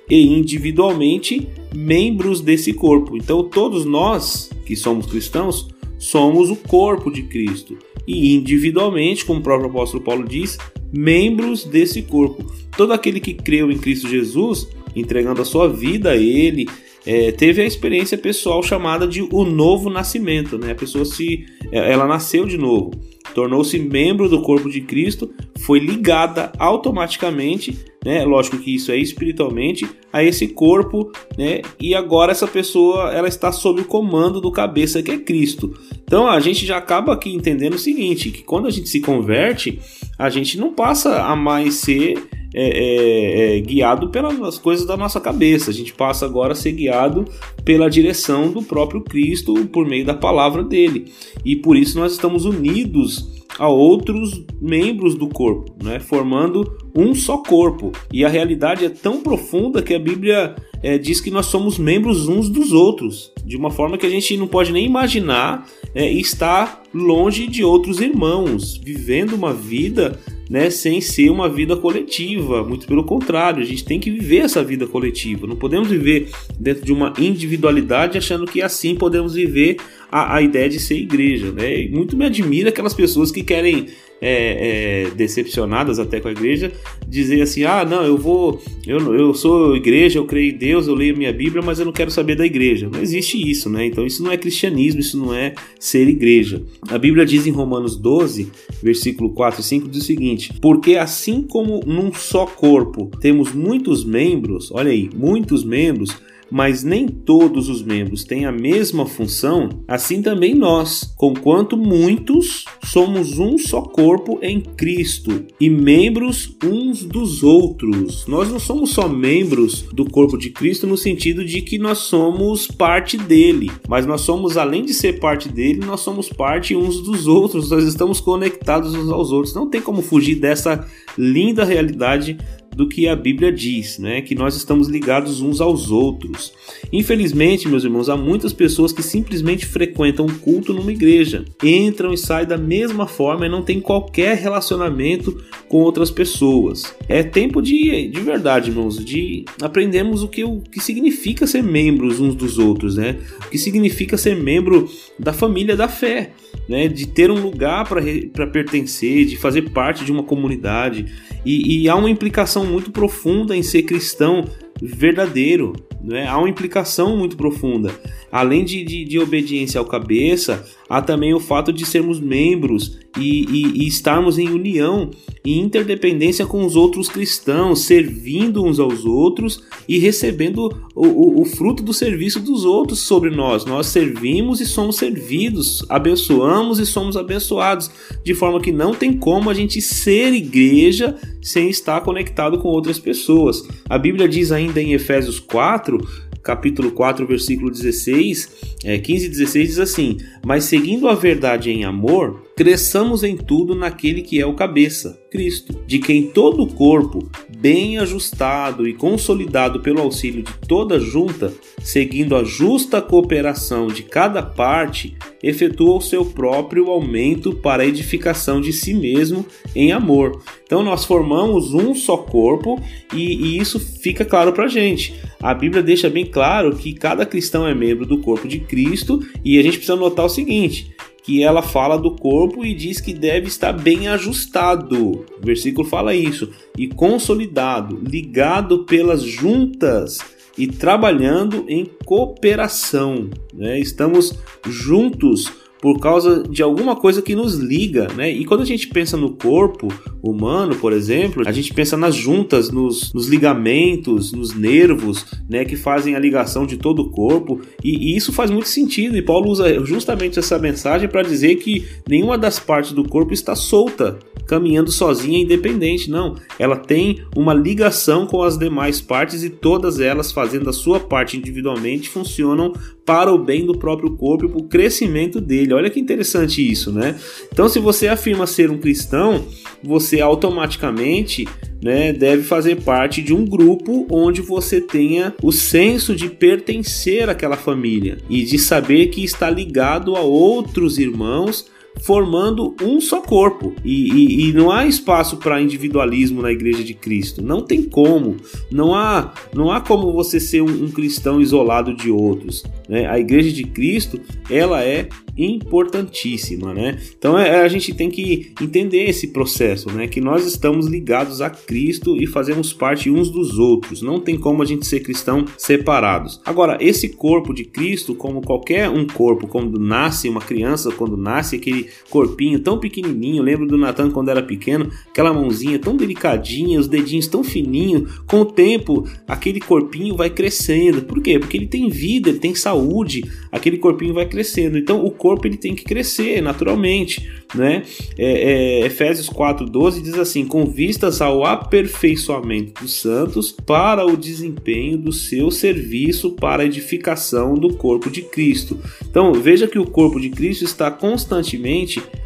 e 0.09 0.27
individualmente 0.27 1.47
membros 1.73 2.41
desse 2.41 2.73
corpo. 2.73 3.15
Então, 3.15 3.43
todos 3.43 3.85
nós 3.85 4.49
que 4.65 4.75
somos 4.75 5.05
cristãos 5.05 5.69
somos 5.97 6.49
o 6.49 6.55
corpo 6.57 7.09
de 7.09 7.23
Cristo 7.23 7.77
e 8.05 8.35
individualmente, 8.35 9.23
como 9.23 9.39
o 9.39 9.43
próprio 9.43 9.69
apóstolo 9.69 10.03
Paulo 10.03 10.27
diz, 10.27 10.57
membros 10.91 11.63
desse 11.63 12.01
corpo. 12.01 12.45
Todo 12.75 12.91
aquele 12.91 13.21
que 13.21 13.33
creu 13.33 13.71
em 13.71 13.77
Cristo 13.77 14.09
Jesus, 14.09 14.67
entregando 14.95 15.41
a 15.41 15.45
sua 15.45 15.67
vida 15.67 16.11
a 16.11 16.15
Ele, 16.15 16.67
é, 17.05 17.31
teve 17.31 17.61
a 17.61 17.65
experiência 17.65 18.17
pessoal 18.17 18.63
chamada 18.63 19.07
de 19.07 19.21
o 19.21 19.43
novo 19.43 19.89
nascimento, 19.89 20.57
né? 20.57 20.71
A 20.71 20.75
pessoa 20.75 21.03
se, 21.03 21.45
é, 21.71 21.91
ela 21.91 22.07
nasceu 22.07 22.45
de 22.45 22.57
novo, 22.57 22.91
tornou-se 23.35 23.77
membro 23.77 24.29
do 24.29 24.41
corpo 24.41 24.69
de 24.69 24.81
Cristo, 24.81 25.29
foi 25.59 25.79
ligada 25.79 26.51
automaticamente, 26.57 27.77
né? 28.05 28.23
Lógico 28.23 28.57
que 28.57 28.73
isso 28.73 28.91
é 28.91 28.97
espiritualmente 28.97 29.85
a 30.13 30.23
esse 30.23 30.47
corpo, 30.47 31.11
né? 31.37 31.61
E 31.79 31.93
agora 31.93 32.31
essa 32.31 32.47
pessoa 32.47 33.11
ela 33.11 33.27
está 33.27 33.51
sob 33.51 33.81
o 33.81 33.85
comando 33.85 34.39
do 34.39 34.51
cabeça 34.51 35.03
que 35.03 35.11
é 35.11 35.17
Cristo. 35.17 35.73
Então 36.03 36.27
a 36.27 36.39
gente 36.39 36.65
já 36.65 36.77
acaba 36.77 37.13
aqui 37.13 37.33
entendendo 37.33 37.73
o 37.73 37.79
seguinte, 37.79 38.31
que 38.31 38.43
quando 38.43 38.67
a 38.67 38.71
gente 38.71 38.87
se 38.87 39.01
converte, 39.01 39.79
a 40.17 40.29
gente 40.29 40.57
não 40.57 40.73
passa 40.73 41.23
a 41.23 41.35
mais 41.35 41.75
ser 41.75 42.17
é, 42.53 43.55
é, 43.55 43.57
é, 43.57 43.61
guiado 43.61 44.09
pelas 44.09 44.57
coisas 44.57 44.85
da 44.85 44.95
nossa 44.95 45.19
cabeça. 45.19 45.71
A 45.71 45.73
gente 45.73 45.93
passa 45.93 46.25
agora 46.25 46.53
a 46.53 46.55
ser 46.55 46.73
guiado 46.73 47.25
pela 47.65 47.89
direção 47.89 48.51
do 48.51 48.61
próprio 48.61 49.01
Cristo 49.01 49.53
por 49.67 49.87
meio 49.87 50.05
da 50.05 50.13
palavra 50.13 50.63
dele. 50.63 51.11
E 51.43 51.55
por 51.55 51.75
isso 51.75 51.99
nós 51.99 52.13
estamos 52.13 52.45
unidos 52.45 53.43
a 53.57 53.67
outros 53.67 54.43
membros 54.59 55.15
do 55.15 55.27
corpo, 55.27 55.75
né? 55.83 55.99
formando 55.99 56.77
um 56.95 57.13
só 57.13 57.37
corpo. 57.37 57.91
E 58.11 58.25
a 58.25 58.29
realidade 58.29 58.85
é 58.85 58.89
tão 58.89 59.21
profunda 59.21 59.81
que 59.81 59.93
a 59.93 59.99
Bíblia 59.99 60.55
é, 60.81 60.97
diz 60.97 61.21
que 61.21 61.31
nós 61.31 61.47
somos 61.47 61.77
membros 61.77 62.27
uns 62.27 62.49
dos 62.49 62.71
outros, 62.71 63.31
de 63.45 63.55
uma 63.55 63.71
forma 63.71 63.97
que 63.97 64.05
a 64.05 64.09
gente 64.09 64.35
não 64.37 64.47
pode 64.47 64.71
nem 64.71 64.85
imaginar 64.85 65.67
é, 65.93 66.11
estar 66.11 66.81
longe 66.93 67.47
de 67.47 67.63
outros 67.63 67.99
irmãos, 67.99 68.77
vivendo 68.77 69.33
uma 69.33 69.53
vida 69.53 70.19
né, 70.53 70.69
sem 70.69 71.01
ser 71.01 71.31
uma 71.31 71.49
vida 71.49 71.75
coletiva. 71.75 72.63
Muito 72.63 72.85
pelo 72.85 73.03
contrário, 73.03 73.59
a 73.59 73.65
gente 73.65 73.83
tem 73.83 73.99
que 73.99 74.11
viver 74.11 74.41
essa 74.41 74.63
vida 74.63 74.85
coletiva. 74.85 75.47
Não 75.47 75.55
podemos 75.55 75.89
viver 75.89 76.29
dentro 76.59 76.85
de 76.85 76.93
uma 76.93 77.11
individualidade 77.17 78.19
achando 78.19 78.45
que 78.45 78.61
assim 78.61 78.93
podemos 78.93 79.33
viver 79.33 79.77
a, 80.13 80.35
a 80.35 80.41
ideia 80.43 80.69
de 80.69 80.79
ser 80.79 80.95
igreja. 80.95 81.51
Né? 81.51 81.85
E 81.85 81.89
muito 81.89 82.15
me 82.15 82.23
admira 82.23 82.69
aquelas 82.69 82.93
pessoas 82.93 83.31
que 83.31 83.41
querem 83.41 83.87
é, 84.21 85.07
é, 85.07 85.09
decepcionadas 85.15 85.97
até 85.97 86.19
com 86.19 86.27
a 86.27 86.31
igreja, 86.31 86.71
dizer 87.07 87.41
assim: 87.41 87.63
ah, 87.63 87.83
não, 87.83 88.03
eu 88.03 88.15
vou, 88.15 88.61
eu, 88.85 89.13
eu 89.15 89.33
sou 89.33 89.75
igreja, 89.75 90.19
eu 90.19 90.25
creio 90.25 90.53
em 90.53 90.57
Deus, 90.57 90.87
eu 90.87 90.93
leio 90.93 91.17
minha 91.17 91.33
Bíblia, 91.33 91.63
mas 91.63 91.79
eu 91.79 91.85
não 91.85 91.91
quero 91.91 92.11
saber 92.11 92.35
da 92.35 92.45
igreja. 92.45 92.87
Não 92.93 93.01
existe 93.01 93.37
isso, 93.37 93.71
né? 93.71 93.87
Então 93.87 94.05
isso 94.05 94.23
não 94.23 94.31
é 94.31 94.37
cristianismo, 94.37 95.01
isso 95.01 95.17
não 95.17 95.33
é 95.33 95.55
ser 95.79 96.07
igreja. 96.07 96.61
A 96.89 96.97
Bíblia 96.99 97.25
diz 97.25 97.47
em 97.47 97.51
Romanos 97.51 97.97
12, 97.97 98.51
versículo 98.83 99.31
4 99.31 99.61
e 99.61 99.63
5, 99.63 99.89
diz 99.89 100.03
o 100.03 100.05
seguinte: 100.05 100.53
Porque 100.61 100.95
assim 100.95 101.41
como 101.41 101.81
num 101.85 102.13
só 102.13 102.45
corpo 102.45 103.09
temos 103.19 103.51
muitos 103.51 104.05
membros, 104.05 104.71
olha 104.71 104.91
aí, 104.91 105.09
muitos 105.13 105.63
membros 105.63 106.15
mas 106.53 106.83
nem 106.83 107.07
todos 107.07 107.67
os 107.67 107.81
membros 107.81 108.23
têm 108.23 108.45
a 108.45 108.51
mesma 108.51 109.07
função, 109.07 109.69
assim 109.87 110.21
também 110.21 110.53
nós, 110.53 111.11
conquanto 111.17 111.75
muitos, 111.75 112.65
somos 112.83 113.39
um 113.39 113.57
só 113.57 113.81
corpo 113.81 114.37
em 114.39 114.61
Cristo 114.61 115.47
e 115.59 115.67
membros 115.67 116.55
uns 116.63 117.03
dos 117.03 117.41
outros. 117.41 118.27
Nós 118.27 118.51
não 118.51 118.59
somos 118.59 118.91
só 118.91 119.09
membros 119.09 119.81
do 119.93 120.05
corpo 120.05 120.37
de 120.37 120.51
Cristo 120.51 120.85
no 120.85 120.95
sentido 120.95 121.43
de 121.43 121.59
que 121.63 121.79
nós 121.79 121.97
somos 121.97 122.67
parte 122.67 123.17
dele, 123.17 123.71
mas 123.89 124.05
nós 124.05 124.21
somos, 124.21 124.55
além 124.55 124.85
de 124.85 124.93
ser 124.93 125.19
parte 125.19 125.49
dele, 125.49 125.83
nós 125.83 126.01
somos 126.01 126.29
parte 126.29 126.75
uns 126.75 127.01
dos 127.01 127.25
outros, 127.25 127.71
nós 127.71 127.83
estamos 127.83 128.21
conectados 128.21 128.93
uns 128.93 129.09
aos 129.09 129.31
outros. 129.31 129.55
Não 129.55 129.67
tem 129.67 129.81
como 129.81 130.03
fugir 130.03 130.35
dessa 130.35 130.87
linda 131.17 131.63
realidade 131.63 132.37
do 132.75 132.87
que 132.87 133.07
a 133.07 133.15
Bíblia 133.15 133.51
diz, 133.51 133.99
né? 133.99 134.21
Que 134.21 134.35
nós 134.35 134.55
estamos 134.55 134.87
ligados 134.87 135.41
uns 135.41 135.61
aos 135.61 135.91
outros. 135.91 136.53
Infelizmente, 136.91 137.67
meus 137.67 137.83
irmãos, 137.83 138.09
há 138.09 138.17
muitas 138.17 138.53
pessoas 138.53 138.91
que 138.91 139.03
simplesmente 139.03 139.65
frequentam 139.65 140.25
um 140.25 140.37
culto 140.39 140.73
numa 140.73 140.91
igreja, 140.91 141.45
entram 141.63 142.13
e 142.13 142.17
saem 142.17 142.47
da 142.47 142.57
mesma 142.57 143.07
forma 143.07 143.45
e 143.45 143.49
não 143.49 143.61
tem 143.61 143.79
qualquer 143.79 144.37
relacionamento 144.37 145.43
com 145.67 145.77
outras 145.77 146.11
pessoas. 146.11 146.95
É 147.07 147.23
tempo 147.23 147.61
de, 147.61 148.07
de 148.07 148.21
verdade, 148.21 148.69
irmãos, 148.69 149.03
de 149.03 149.45
aprendermos 149.61 150.23
o 150.23 150.27
que, 150.27 150.43
o 150.43 150.61
que 150.61 150.79
significa 150.79 151.47
ser 151.47 151.63
membros 151.63 152.19
uns 152.19 152.35
dos 152.35 152.57
outros, 152.57 152.95
né? 152.95 153.17
O 153.45 153.49
que 153.49 153.57
significa 153.57 154.17
ser 154.17 154.35
membro 154.35 154.89
da 155.19 155.33
família 155.33 155.75
da 155.75 155.87
fé 155.87 156.31
né, 156.67 156.87
de 156.87 157.07
ter 157.07 157.29
um 157.29 157.39
lugar 157.39 157.87
para 157.87 158.47
pertencer, 158.47 159.25
de 159.25 159.37
fazer 159.37 159.69
parte 159.69 160.05
de 160.05 160.11
uma 160.11 160.23
comunidade. 160.23 161.05
E, 161.45 161.83
e, 161.83 161.89
há 161.89 161.95
uma 161.95 162.09
implicação 162.09 162.65
muito 162.65 162.91
profunda 162.91 163.55
em 163.55 163.63
ser 163.63 163.83
cristão 163.83 164.45
verdadeiro, 164.81 165.73
né? 166.03 166.27
há 166.27 166.37
uma 166.37 166.49
implicação 166.49 167.17
muito 167.17 167.35
profunda. 167.35 167.91
Além 168.31 168.63
de, 168.63 168.83
de, 168.83 169.05
de 169.05 169.19
obediência 169.19 169.79
ao 169.79 169.85
cabeça, 169.85 170.65
há 170.89 171.01
também 171.01 171.33
o 171.33 171.39
fato 171.39 171.71
de 171.71 171.85
sermos 171.85 172.19
membros 172.19 172.99
e, 173.17 173.45
e, 173.45 173.83
e, 173.83 173.87
estarmos 173.87 174.39
em 174.39 174.49
união 174.49 175.11
e 175.45 175.59
interdependência 175.59 176.45
com 176.45 176.65
os 176.65 176.75
outros 176.75 177.09
cristãos, 177.09 177.81
servindo 177.81 178.63
uns 178.63 178.79
aos 178.79 179.05
outros 179.05 179.61
e 179.87 179.99
recebendo 179.99 180.73
o, 180.95 181.05
o, 181.05 181.41
o, 181.41 181.45
fruto 181.45 181.83
do 181.83 181.93
serviço 181.93 182.39
dos 182.39 182.65
outros 182.65 182.99
sobre 182.99 183.29
nós. 183.29 183.65
Nós 183.65 183.87
servimos 183.87 184.61
e 184.61 184.65
somos 184.65 184.95
servidos, 184.95 185.85
abençoamos 185.89 186.79
e 186.79 186.85
somos 186.85 187.15
abençoados, 187.15 187.91
de 188.23 188.33
forma 188.33 188.59
que 188.59 188.71
não 188.71 188.93
tem 188.95 189.13
como 189.13 189.49
a 189.49 189.53
gente 189.53 189.79
ser 189.81 190.33
igreja 190.33 191.15
sem 191.41 191.69
estar 191.69 192.01
conectado 192.01 192.57
com 192.57 192.69
outras 192.69 192.97
pessoas. 192.97 193.67
A 193.87 193.97
Bíblia 193.97 194.27
diz 194.27 194.51
ainda 194.51 194.81
em 194.81 194.93
Efésios 194.93 195.39
4 195.39 195.99
capítulo 196.43 196.91
4, 196.91 197.25
versículo 197.25 197.71
16, 197.71 198.49
é, 198.83 198.99
15 198.99 199.25
e 199.25 199.29
16 199.29 199.67
diz 199.69 199.79
assim: 199.79 200.17
Mas 200.45 200.65
seguindo 200.65 201.07
a 201.07 201.15
verdade 201.15 201.71
em 201.71 201.85
amor, 201.85 202.42
cresçamos 202.55 203.23
em 203.23 203.35
tudo 203.35 203.75
naquele 203.75 204.21
que 204.21 204.39
é 204.39 204.45
o 204.45 204.53
cabeça, 204.53 205.19
Cristo, 205.31 205.73
de 205.87 205.99
quem 205.99 206.27
todo 206.27 206.63
o 206.63 206.73
corpo, 206.73 207.27
bem 207.57 207.97
ajustado 207.97 208.87
e 208.87 208.93
consolidado 208.93 209.79
pelo 209.79 210.01
auxílio 210.01 210.43
de 210.43 210.53
toda 210.67 210.99
junta, 210.99 211.51
seguindo 211.81 212.35
a 212.35 212.43
justa 212.43 213.01
cooperação 213.01 213.87
de 213.87 214.03
cada 214.03 214.43
parte, 214.43 215.17
efetua 215.41 215.97
o 215.97 216.01
seu 216.01 216.23
próprio 216.23 216.89
aumento 216.89 217.53
para 217.53 217.83
a 217.83 217.85
edificação 217.85 218.61
de 218.61 218.71
si 218.71 218.93
mesmo 218.93 219.45
em 219.75 219.91
amor. 219.91 220.41
Então 220.63 220.83
nós 220.83 221.05
formamos 221.05 221.73
um 221.73 221.93
só 221.93 222.17
corpo 222.17 222.81
e, 223.13 223.35
e 223.35 223.57
isso 223.57 223.79
fica 223.79 224.23
claro 224.23 224.53
para 224.53 224.67
gente. 224.67 225.13
A 225.41 225.53
Bíblia 225.53 225.83
deixa 225.83 226.09
bem 226.09 226.25
claro 226.25 226.75
que 226.75 226.93
cada 226.93 227.25
cristão 227.25 227.67
é 227.67 227.75
membro 227.75 228.05
do 228.05 228.19
corpo 228.19 228.47
de 228.47 228.59
Cristo 228.59 229.19
e 229.43 229.59
a 229.59 229.61
gente 229.63 229.77
precisa 229.77 229.97
notar 229.97 230.25
o 230.25 230.29
seguinte: 230.29 230.92
que 231.23 231.41
ela 231.41 231.61
fala 231.61 231.97
do 231.97 232.15
corpo 232.15 232.65
e 232.65 232.73
diz 232.75 232.99
que 232.99 233.13
deve 233.13 233.47
estar 233.47 233.71
bem 233.71 234.09
ajustado. 234.09 235.25
O 235.41 235.45
versículo 235.45 235.87
fala 235.87 236.13
isso. 236.13 236.51
E 236.77 236.87
consolidado, 236.87 237.97
ligado 238.05 238.85
pelas 238.85 239.23
juntas 239.23 240.17
e 240.57 240.67
trabalhando 240.67 241.65
em 241.67 241.89
cooperação. 242.05 243.29
Né? 243.53 243.79
Estamos 243.79 244.37
juntos 244.67 245.51
por 245.83 245.99
causa 245.99 246.43
de 246.43 246.63
alguma 246.63 246.95
coisa 246.95 247.21
que 247.21 247.35
nos 247.35 247.55
liga, 247.55 248.07
né? 248.15 248.31
E 248.31 248.45
quando 248.45 248.61
a 248.61 248.65
gente 248.65 248.87
pensa 248.87 249.17
no 249.17 249.31
corpo 249.35 249.89
humano, 250.23 250.77
por 250.77 250.93
exemplo, 250.93 251.43
a 251.45 251.51
gente 251.51 251.73
pensa 251.73 251.97
nas 251.97 252.15
juntas, 252.15 252.71
nos, 252.71 253.11
nos 253.11 253.27
ligamentos, 253.27 254.31
nos 254.31 254.55
nervos, 254.55 255.25
né? 255.49 255.65
Que 255.65 255.75
fazem 255.75 256.15
a 256.15 256.19
ligação 256.19 256.65
de 256.65 256.77
todo 256.77 257.01
o 257.01 257.09
corpo, 257.09 257.59
e, 257.83 258.13
e 258.13 258.15
isso 258.15 258.31
faz 258.31 258.49
muito 258.49 258.69
sentido. 258.69 259.17
E 259.17 259.21
Paulo 259.21 259.51
usa 259.51 259.83
justamente 259.83 260.39
essa 260.39 260.57
mensagem 260.57 261.09
para 261.09 261.21
dizer 261.21 261.57
que 261.57 261.85
nenhuma 262.07 262.37
das 262.37 262.59
partes 262.59 262.93
do 262.93 263.03
corpo 263.03 263.33
está 263.33 263.53
solta, 263.53 264.17
caminhando 264.47 264.89
sozinha 264.89 265.41
independente, 265.41 266.09
não. 266.09 266.35
Ela 266.57 266.77
tem 266.77 267.19
uma 267.35 267.53
ligação 267.53 268.25
com 268.25 268.41
as 268.41 268.57
demais 268.57 269.01
partes 269.01 269.43
e 269.43 269.49
todas 269.49 269.99
elas, 269.99 270.31
fazendo 270.31 270.69
a 270.69 270.73
sua 270.73 271.01
parte 271.01 271.35
individualmente, 271.35 272.07
funcionam 272.07 272.71
para 273.05 273.33
o 273.33 273.37
bem 273.37 273.65
do 273.65 273.77
próprio 273.77 274.15
corpo 274.15 274.45
e 274.45 274.49
para 274.49 274.59
o 274.59 274.67
crescimento 274.67 275.41
dele. 275.41 275.73
Olha 275.73 275.89
que 275.89 275.99
interessante 275.99 276.69
isso, 276.69 276.91
né? 276.91 277.19
Então, 277.51 277.67
se 277.67 277.79
você 277.79 278.07
afirma 278.07 278.47
ser 278.47 278.71
um 278.71 278.77
cristão, 278.77 279.45
você 279.83 280.21
automaticamente 280.21 281.47
né, 281.81 282.13
deve 282.13 282.43
fazer 282.43 282.81
parte 282.81 283.21
de 283.21 283.33
um 283.33 283.45
grupo 283.45 284.07
onde 284.09 284.41
você 284.41 284.79
tenha 284.79 285.35
o 285.43 285.51
senso 285.51 286.15
de 286.15 286.29
pertencer 286.29 287.29
àquela 287.29 287.57
família 287.57 288.17
e 288.29 288.43
de 288.43 288.57
saber 288.57 289.07
que 289.07 289.23
está 289.23 289.49
ligado 289.49 290.15
a 290.15 290.21
outros 290.21 290.97
irmãos 290.97 291.72
formando 292.01 292.75
um 292.81 292.99
só 292.99 293.21
corpo. 293.21 293.73
E, 293.83 294.11
e, 294.11 294.49
e 294.49 294.53
não 294.53 294.71
há 294.71 294.85
espaço 294.85 295.37
para 295.37 295.61
individualismo 295.61 296.41
na 296.41 296.51
Igreja 296.51 296.83
de 296.83 296.93
Cristo. 296.93 297.41
Não 297.41 297.61
tem 297.61 297.83
como. 297.83 298.37
Não 298.71 298.93
há, 298.93 299.33
não 299.53 299.71
há 299.71 299.81
como 299.81 300.11
você 300.11 300.39
ser 300.39 300.61
um, 300.61 300.85
um 300.85 300.91
cristão 300.91 301.41
isolado 301.41 301.95
de 301.95 302.11
outros. 302.11 302.63
Né? 302.87 303.07
A 303.07 303.19
Igreja 303.19 303.51
de 303.51 303.63
Cristo 303.63 304.19
ela 304.49 304.83
é 304.83 305.07
importantíssima, 305.37 306.73
né? 306.73 306.99
Então 307.17 307.37
é, 307.37 307.61
a 307.61 307.67
gente 307.67 307.93
tem 307.93 308.09
que 308.09 308.53
entender 308.61 309.09
esse 309.09 309.27
processo, 309.27 309.91
né? 309.91 310.07
Que 310.07 310.21
nós 310.21 310.45
estamos 310.45 310.85
ligados 310.87 311.41
a 311.41 311.49
Cristo 311.49 312.15
e 312.15 312.27
fazemos 312.27 312.71
parte 312.71 313.09
uns 313.09 313.29
dos 313.29 313.57
outros. 313.57 314.01
Não 314.01 314.19
tem 314.19 314.37
como 314.37 314.61
a 314.61 314.65
gente 314.65 314.85
ser 314.85 314.99
cristão 314.99 315.45
separados. 315.57 316.39
Agora, 316.45 316.77
esse 316.79 317.09
corpo 317.09 317.53
de 317.53 317.65
Cristo, 317.65 318.13
como 318.13 318.41
qualquer 318.41 318.89
um 318.89 319.07
corpo, 319.07 319.47
quando 319.47 319.79
nasce 319.79 320.29
uma 320.29 320.41
criança, 320.41 320.91
quando 320.91 321.17
nasce 321.17 321.55
aquele 321.55 321.82
corpinho 322.09 322.59
tão 322.59 322.79
pequenininho, 322.79 323.43
lembro 323.43 323.67
do 323.67 323.77
Natan 323.77 324.11
quando 324.11 324.29
era 324.29 324.41
pequeno, 324.41 324.89
aquela 325.09 325.33
mãozinha 325.33 325.79
tão 325.79 325.95
delicadinha, 325.95 326.79
os 326.79 326.87
dedinhos 326.87 327.27
tão 327.27 327.43
fininhos, 327.43 328.19
com 328.27 328.41
o 328.41 328.45
tempo 328.45 329.07
aquele 329.27 329.59
corpinho 329.59 330.15
vai 330.15 330.29
crescendo. 330.29 331.03
Por 331.03 331.21
quê? 331.21 331.39
Porque 331.39 331.57
ele 331.57 331.67
tem 331.67 331.89
vida, 331.89 332.29
ele 332.29 332.39
tem 332.39 332.55
saúde, 332.55 333.23
aquele 333.51 333.77
corpinho 333.77 334.13
vai 334.13 334.25
crescendo. 334.25 334.77
Então 334.77 335.03
o 335.03 335.11
corpo 335.11 335.47
ele 335.47 335.57
tem 335.57 335.75
que 335.75 335.83
crescer 335.83 336.41
naturalmente, 336.41 337.29
né? 337.55 337.83
É, 338.17 338.81
é, 338.81 338.85
Efésios 338.85 339.29
4:12 339.29 340.01
diz 340.01 340.15
assim: 340.15 340.45
com 340.45 340.65
vistas 340.65 341.21
ao 341.21 341.45
aperfeiçoamento 341.45 342.81
dos 342.81 342.93
santos 343.01 343.51
para 343.51 344.05
o 344.05 344.17
desempenho 344.17 344.97
do 344.97 345.11
seu 345.11 345.51
serviço 345.51 346.31
para 346.31 346.63
a 346.63 346.65
edificação 346.65 347.55
do 347.55 347.73
corpo 347.75 348.09
de 348.09 348.21
Cristo. 348.21 348.77
Então 349.09 349.33
veja 349.33 349.67
que 349.67 349.79
o 349.79 349.85
corpo 349.85 350.19
de 350.19 350.29
Cristo 350.29 350.63
está 350.63 350.89
constantemente 350.91 351.53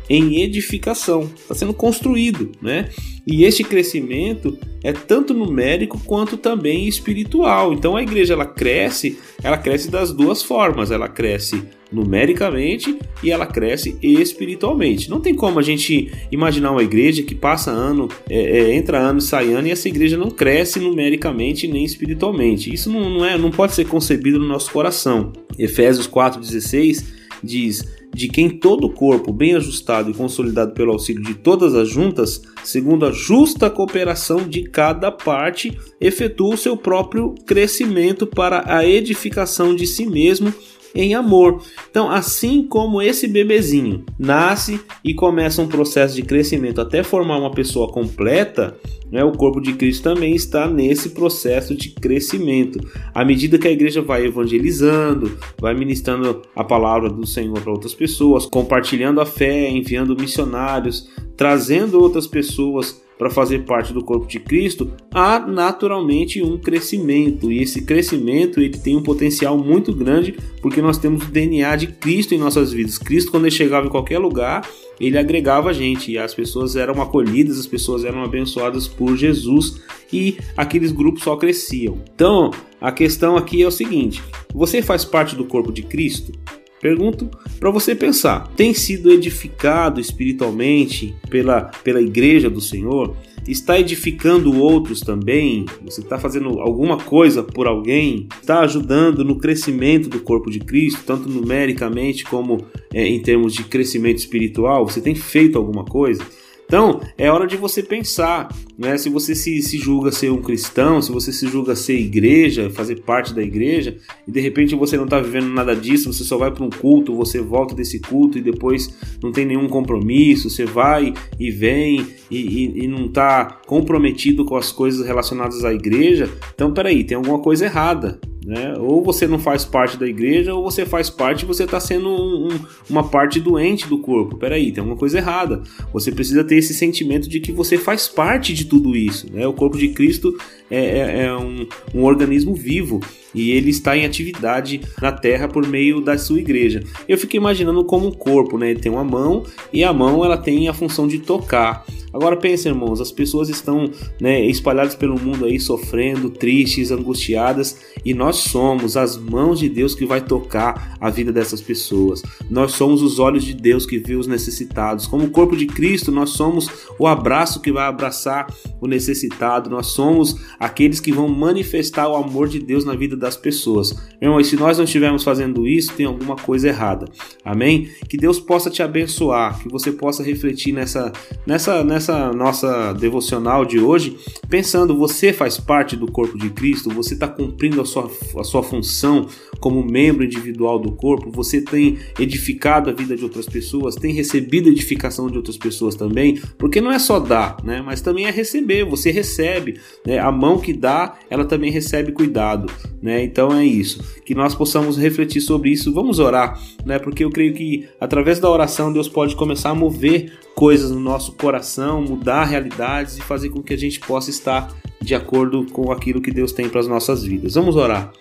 em 0.09 0.41
edificação, 0.41 1.29
está 1.35 1.53
sendo 1.53 1.73
construído, 1.73 2.51
né? 2.61 2.89
E 3.25 3.43
este 3.43 3.63
crescimento 3.63 4.57
é 4.81 4.93
tanto 4.93 5.33
numérico 5.33 5.99
quanto 6.05 6.37
também 6.37 6.87
espiritual. 6.87 7.73
Então 7.73 7.97
a 7.97 8.01
igreja 8.01 8.33
ela 8.33 8.45
cresce, 8.45 9.19
ela 9.43 9.57
cresce 9.57 9.91
das 9.91 10.13
duas 10.13 10.41
formas, 10.41 10.91
ela 10.91 11.09
cresce 11.09 11.61
numericamente 11.91 12.97
e 13.21 13.31
ela 13.31 13.45
cresce 13.45 13.97
espiritualmente. 14.01 15.09
Não 15.09 15.19
tem 15.19 15.35
como 15.35 15.59
a 15.59 15.61
gente 15.61 16.11
imaginar 16.31 16.71
uma 16.71 16.83
igreja 16.83 17.23
que 17.23 17.35
passa 17.35 17.69
ano, 17.71 18.07
é, 18.29 18.59
é, 18.59 18.75
entra 18.75 18.97
ano 18.97 19.19
sai 19.19 19.51
ano 19.51 19.67
e 19.67 19.71
essa 19.71 19.89
igreja 19.89 20.17
não 20.17 20.29
cresce 20.29 20.79
numericamente 20.79 21.67
nem 21.67 21.83
espiritualmente. 21.83 22.73
Isso 22.73 22.89
não, 22.89 23.09
não, 23.09 23.25
é, 23.25 23.37
não 23.37 23.51
pode 23.51 23.73
ser 23.73 23.85
concebido 23.85 24.39
no 24.39 24.47
nosso 24.47 24.71
coração. 24.71 25.33
Efésios 25.59 26.07
4,16 26.07 27.03
diz: 27.43 27.96
de 28.17 28.27
quem 28.27 28.49
todo 28.49 28.87
o 28.87 28.89
corpo, 28.89 29.31
bem 29.31 29.55
ajustado 29.55 30.09
e 30.09 30.13
consolidado 30.13 30.73
pelo 30.73 30.91
auxílio 30.91 31.21
de 31.21 31.35
todas 31.35 31.75
as 31.75 31.87
juntas, 31.87 32.41
segundo 32.63 33.05
a 33.05 33.11
justa 33.11 33.69
cooperação 33.69 34.47
de 34.47 34.63
cada 34.63 35.11
parte, 35.11 35.77
efetua 36.01 36.55
o 36.55 36.57
seu 36.57 36.75
próprio 36.75 37.35
crescimento 37.45 38.25
para 38.25 38.63
a 38.75 38.83
edificação 38.83 39.75
de 39.75 39.85
si 39.85 40.07
mesmo 40.07 40.51
em 40.97 41.13
amor. 41.13 41.61
Então, 41.89 42.09
assim 42.09 42.63
como 42.63 43.01
esse 43.01 43.27
bebezinho 43.27 44.03
nasce 44.17 44.79
e 45.03 45.13
começa 45.13 45.61
um 45.61 45.67
processo 45.67 46.15
de 46.15 46.23
crescimento 46.23 46.81
até 46.81 47.03
formar 47.03 47.37
uma 47.37 47.51
pessoa 47.51 47.91
completa, 47.91 48.75
né, 49.11 49.23
o 49.23 49.31
corpo 49.31 49.61
de 49.61 49.73
Cristo 49.73 50.03
também 50.03 50.35
está 50.35 50.67
nesse 50.67 51.11
processo 51.11 51.75
de 51.75 51.91
crescimento. 51.91 52.79
À 53.13 53.23
medida 53.23 53.57
que 53.57 53.67
a 53.67 53.71
igreja 53.71 54.01
vai 54.01 54.25
evangelizando, 54.25 55.37
vai 55.59 55.73
ministrando 55.73 56.41
a 56.55 56.63
palavra 56.63 57.09
do 57.09 57.25
Senhor 57.25 57.61
para 57.61 57.71
outras 57.71 57.93
pessoas, 57.93 58.45
compartilhando 58.45 59.21
a 59.21 59.25
fé, 59.25 59.69
enviando 59.69 60.19
missionários, 60.19 61.09
trazendo 61.37 62.01
outras 62.01 62.25
pessoas 62.25 63.01
para 63.17 63.29
fazer 63.29 63.59
parte 63.65 63.93
do 63.93 64.03
corpo 64.03 64.27
de 64.27 64.39
Cristo, 64.39 64.91
há 65.11 65.39
naturalmente 65.39 66.41
um 66.41 66.57
crescimento. 66.57 67.51
E 67.51 67.61
esse 67.61 67.83
crescimento 67.83 68.59
ele 68.59 68.77
tem 68.77 68.95
um 68.95 69.01
potencial 69.01 69.57
muito 69.57 69.93
grande 69.93 70.35
porque 70.61 70.81
nós 70.81 70.97
temos 70.97 71.23
o 71.23 71.31
DNA 71.31 71.75
de 71.75 71.87
Cristo 71.87 72.35
em 72.35 72.37
nossas 72.37 72.71
vidas. 72.71 72.97
Cristo, 72.97 73.31
quando 73.31 73.45
ele 73.45 73.55
chegava 73.55 73.87
em 73.87 73.89
qualquer 73.89 74.19
lugar, 74.19 74.67
ele 74.99 75.17
agregava 75.17 75.69
a 75.69 75.73
gente 75.73 76.11
e 76.11 76.17
as 76.17 76.33
pessoas 76.33 76.75
eram 76.75 77.01
acolhidas, 77.01 77.59
as 77.59 77.67
pessoas 77.67 78.03
eram 78.03 78.23
abençoadas 78.23 78.87
por 78.87 79.15
Jesus 79.15 79.81
e 80.11 80.37
aqueles 80.55 80.91
grupos 80.91 81.23
só 81.23 81.35
cresciam. 81.35 81.99
Então, 82.13 82.51
a 82.79 82.91
questão 82.91 83.35
aqui 83.35 83.61
é 83.61 83.67
o 83.67 83.71
seguinte: 83.71 84.21
você 84.53 84.81
faz 84.81 85.03
parte 85.03 85.35
do 85.35 85.45
corpo 85.45 85.71
de 85.71 85.83
Cristo? 85.83 86.31
Pergunto 86.81 87.29
para 87.59 87.71
você 87.71 87.95
pensar: 87.95 88.47
tem 88.55 88.73
sido 88.73 89.11
edificado 89.11 89.99
espiritualmente 89.99 91.15
pela, 91.29 91.61
pela 91.83 92.01
igreja 92.01 92.49
do 92.49 92.61
Senhor? 92.61 93.15
Está 93.47 93.79
edificando 93.79 94.59
outros 94.59 94.99
também? 94.99 95.65
Você 95.85 96.01
está 96.01 96.19
fazendo 96.19 96.59
alguma 96.59 96.97
coisa 96.97 97.41
por 97.41 97.65
alguém? 97.65 98.27
Está 98.41 98.59
ajudando 98.59 99.23
no 99.23 99.37
crescimento 99.37 100.09
do 100.09 100.19
corpo 100.19 100.51
de 100.51 100.59
Cristo, 100.59 101.01
tanto 101.05 101.29
numericamente 101.29 102.25
como 102.25 102.65
é, 102.93 103.07
em 103.07 103.21
termos 103.21 103.53
de 103.53 103.63
crescimento 103.63 104.17
espiritual? 104.17 104.85
Você 104.85 104.99
tem 104.99 105.15
feito 105.15 105.57
alguma 105.57 105.85
coisa? 105.85 106.21
Então, 106.67 106.99
é 107.17 107.31
hora 107.31 107.47
de 107.47 107.55
você 107.55 107.81
pensar, 107.81 108.53
né? 108.77 108.97
Se 108.97 109.09
você 109.09 109.33
se, 109.33 109.61
se 109.61 109.77
julga 109.77 110.11
ser 110.11 110.29
um 110.29 110.41
cristão, 110.41 111.01
se 111.01 111.09
você 111.13 111.31
se 111.31 111.47
julga 111.47 111.77
ser 111.77 111.97
igreja, 111.97 112.69
fazer 112.69 113.03
parte 113.03 113.33
da 113.33 113.41
igreja, 113.41 113.95
e 114.27 114.31
de 114.31 114.41
repente 114.41 114.75
você 114.75 114.97
não 114.97 115.05
está 115.05 115.17
vivendo 115.17 115.47
nada 115.47 115.73
disso, 115.73 116.11
você 116.11 116.25
só 116.25 116.37
vai 116.37 116.51
para 116.51 116.65
um 116.65 116.69
culto, 116.69 117.15
você 117.15 117.39
volta 117.39 117.73
desse 117.73 118.01
culto 118.01 118.37
e 118.37 118.41
depois 118.41 118.93
não 119.23 119.31
tem 119.31 119.45
nenhum 119.45 119.69
compromisso, 119.69 120.49
você 120.49 120.65
vai 120.65 121.13
e 121.39 121.49
vem 121.49 122.05
e, 122.29 122.37
e, 122.37 122.83
e 122.83 122.87
não 122.87 123.05
está 123.05 123.45
comprometido 123.65 124.43
com 124.43 124.57
as 124.57 124.69
coisas 124.69 125.07
relacionadas 125.07 125.63
à 125.63 125.73
igreja, 125.73 126.29
então 126.53 126.73
peraí, 126.73 127.05
tem 127.05 127.15
alguma 127.15 127.39
coisa 127.39 127.63
errada. 127.63 128.19
Né? 128.47 128.75
Ou 128.79 129.03
você 129.03 129.27
não 129.27 129.37
faz 129.37 129.65
parte 129.65 129.97
da 129.97 130.07
igreja, 130.07 130.53
ou 130.53 130.63
você 130.63 130.85
faz 130.85 131.09
parte 131.09 131.41
e 131.41 131.45
você 131.45 131.65
está 131.65 131.81
sendo 131.81 132.07
um, 132.07 132.47
um, 132.47 132.59
uma 132.89 133.03
parte 133.03 133.41
doente 133.41 133.85
do 133.89 133.99
corpo. 133.99 134.37
Peraí, 134.37 134.71
tem 134.71 134.79
alguma 134.79 134.97
coisa 134.97 135.17
errada. 135.17 135.61
Você 135.91 136.13
precisa 136.13 136.45
ter 136.45 136.55
esse 136.55 136.73
sentimento 136.73 137.27
de 137.27 137.41
que 137.41 137.51
você 137.51 137.77
faz 137.77 138.07
parte 138.07 138.53
de 138.53 138.63
tudo 138.63 138.95
isso. 138.95 139.29
Né? 139.33 139.45
O 139.45 139.51
corpo 139.51 139.77
de 139.77 139.89
Cristo 139.89 140.33
é, 140.71 140.77
é, 140.77 141.23
é 141.25 141.35
um, 141.35 141.67
um 141.93 142.03
organismo 142.05 142.55
vivo 142.55 143.01
e 143.37 143.51
ele 143.51 143.69
está 143.69 143.95
em 143.95 144.03
atividade 144.03 144.81
na 144.99 145.11
terra 145.11 145.47
por 145.47 145.65
meio 145.67 146.01
da 146.01 146.17
sua 146.17 146.39
igreja. 146.39 146.83
Eu 147.07 147.17
fico 147.17 147.35
imaginando 147.35 147.85
como 147.85 148.07
um 148.07 148.11
corpo, 148.11 148.57
né? 148.57 148.71
Ele 148.71 148.79
tem 148.79 148.91
uma 148.91 149.03
mão 149.03 149.43
e 149.71 149.83
a 149.83 149.93
mão 149.93 150.25
ela 150.25 150.37
tem 150.37 150.67
a 150.67 150.73
função 150.73 151.07
de 151.07 151.19
tocar. 151.19 151.85
Agora 152.13 152.35
pense, 152.35 152.67
irmãos, 152.67 152.99
as 152.99 153.11
pessoas 153.11 153.47
estão 153.47 153.91
né, 154.19 154.43
espalhadas 154.45 154.95
pelo 154.95 155.19
mundo 155.19 155.45
aí 155.45 155.59
sofrendo, 155.59 156.31
tristes, 156.31 156.89
angustiadas, 156.89 157.79
e 158.03 158.13
nós 158.13 158.37
somos 158.37 158.97
as 158.97 159.17
mãos 159.17 159.59
de 159.59 159.69
Deus 159.69 159.93
que 159.93 160.03
vai 160.03 160.21
tocar 160.21 160.97
a 160.99 161.09
vida 161.11 161.31
dessas 161.31 161.61
pessoas. 161.61 162.23
Nós 162.49 162.71
somos 162.71 163.03
os 163.03 163.19
olhos 163.19 163.43
de 163.43 163.53
Deus 163.53 163.85
que 163.85 163.99
vê 163.99 164.15
os 164.15 164.25
necessitados. 164.25 165.05
Como 165.05 165.25
o 165.25 165.29
corpo 165.29 165.55
de 165.55 165.67
Cristo, 165.67 166.11
nós 166.11 166.31
somos 166.31 166.69
o 166.97 167.05
abraço 167.05 167.61
que 167.61 167.71
vai 167.71 167.85
abraçar 167.85 168.47
o 168.81 168.87
necessitado. 168.87 169.69
Nós 169.69 169.87
somos 169.87 170.37
aqueles 170.59 170.99
que 170.99 171.11
vão 171.11 171.27
manifestar 171.27 172.07
o 172.07 172.15
amor 172.15 172.47
de 172.47 172.59
Deus 172.59 172.85
na 172.85 172.95
vida 172.95 173.15
das 173.27 173.37
pessoas. 173.37 173.95
Irmão, 174.19 174.39
e 174.39 174.43
se 174.43 174.55
nós 174.55 174.77
não 174.77 174.85
estivermos 174.85 175.23
fazendo 175.23 175.67
isso, 175.67 175.93
tem 175.93 176.05
alguma 176.05 176.35
coisa 176.35 176.67
errada. 176.67 177.05
Amém? 177.45 177.89
Que 178.09 178.17
Deus 178.17 178.39
possa 178.39 178.69
te 178.69 178.81
abençoar, 178.81 179.59
que 179.61 179.69
você 179.69 179.91
possa 179.91 180.23
refletir 180.23 180.73
nessa 180.73 181.11
nessa 181.45 181.83
nessa 181.83 182.07
nessa 182.07 182.31
nossa 182.31 182.93
devocional 182.93 183.65
de 183.65 183.79
hoje, 183.79 184.17
pensando, 184.49 184.97
você 184.97 185.33
faz 185.33 185.57
parte 185.57 185.95
do 185.95 186.09
corpo 186.09 186.37
de 186.37 186.49
Cristo, 186.49 186.89
você 186.89 187.13
está 187.13 187.27
cumprindo 187.27 187.81
a 187.81 187.85
sua, 187.85 188.09
a 188.37 188.43
sua 188.43 188.63
função 188.63 189.27
como 189.59 189.83
membro 189.83 190.23
individual 190.23 190.79
do 190.79 190.91
corpo, 190.91 191.31
você 191.31 191.61
tem 191.61 191.97
edificado 192.19 192.89
a 192.89 192.93
vida 192.93 193.15
de 193.15 193.23
outras 193.23 193.45
pessoas, 193.45 193.95
tem 193.95 194.13
recebido 194.13 194.69
edificação 194.69 195.29
de 195.29 195.37
outras 195.37 195.57
pessoas 195.57 195.95
também, 195.95 196.39
porque 196.57 196.79
não 196.79 196.91
é 196.91 196.99
só 196.99 197.19
dar, 197.19 197.57
né, 197.63 197.81
mas 197.83 198.01
também 198.01 198.25
é 198.25 198.31
receber, 198.31 198.85
você 198.85 199.11
recebe, 199.11 199.79
né, 200.05 200.19
a 200.19 200.31
mão 200.31 200.59
que 200.59 200.73
dá, 200.73 201.17
ela 201.29 201.45
também 201.45 201.71
recebe 201.71 202.11
cuidado, 202.11 202.71
né, 203.07 203.23
então 203.23 203.53
é 203.57 203.65
isso, 203.65 204.03
que 204.25 204.35
nós 204.35 204.53
possamos 204.53 204.97
refletir 204.97 205.39
sobre 205.39 205.69
isso, 205.69 205.93
vamos 205.93 206.19
orar, 206.19 206.61
né, 206.85 206.99
porque 206.99 207.23
eu 207.23 207.29
creio 207.29 207.53
que 207.53 207.87
através 208.01 208.37
da 208.37 208.51
oração 208.51 208.91
Deus 208.91 209.07
pode 209.07 209.33
começar 209.33 209.69
a 209.69 209.75
mover 209.75 210.37
coisas 210.53 210.91
no 210.91 210.99
nosso 210.99 211.31
coração, 211.31 212.01
mudar 212.01 212.43
realidades 212.43 213.17
e 213.17 213.21
fazer 213.21 213.47
com 213.47 213.63
que 213.63 213.73
a 213.73 213.77
gente 213.77 214.01
possa 214.01 214.29
estar 214.29 214.75
de 215.01 215.15
acordo 215.15 215.65
com 215.71 215.89
aquilo 215.89 216.21
que 216.21 216.31
Deus 216.31 216.51
tem 216.51 216.67
para 216.67 216.81
as 216.81 216.87
nossas 216.87 217.23
vidas. 217.23 217.53
Vamos 217.53 217.77
orar. 217.77 218.11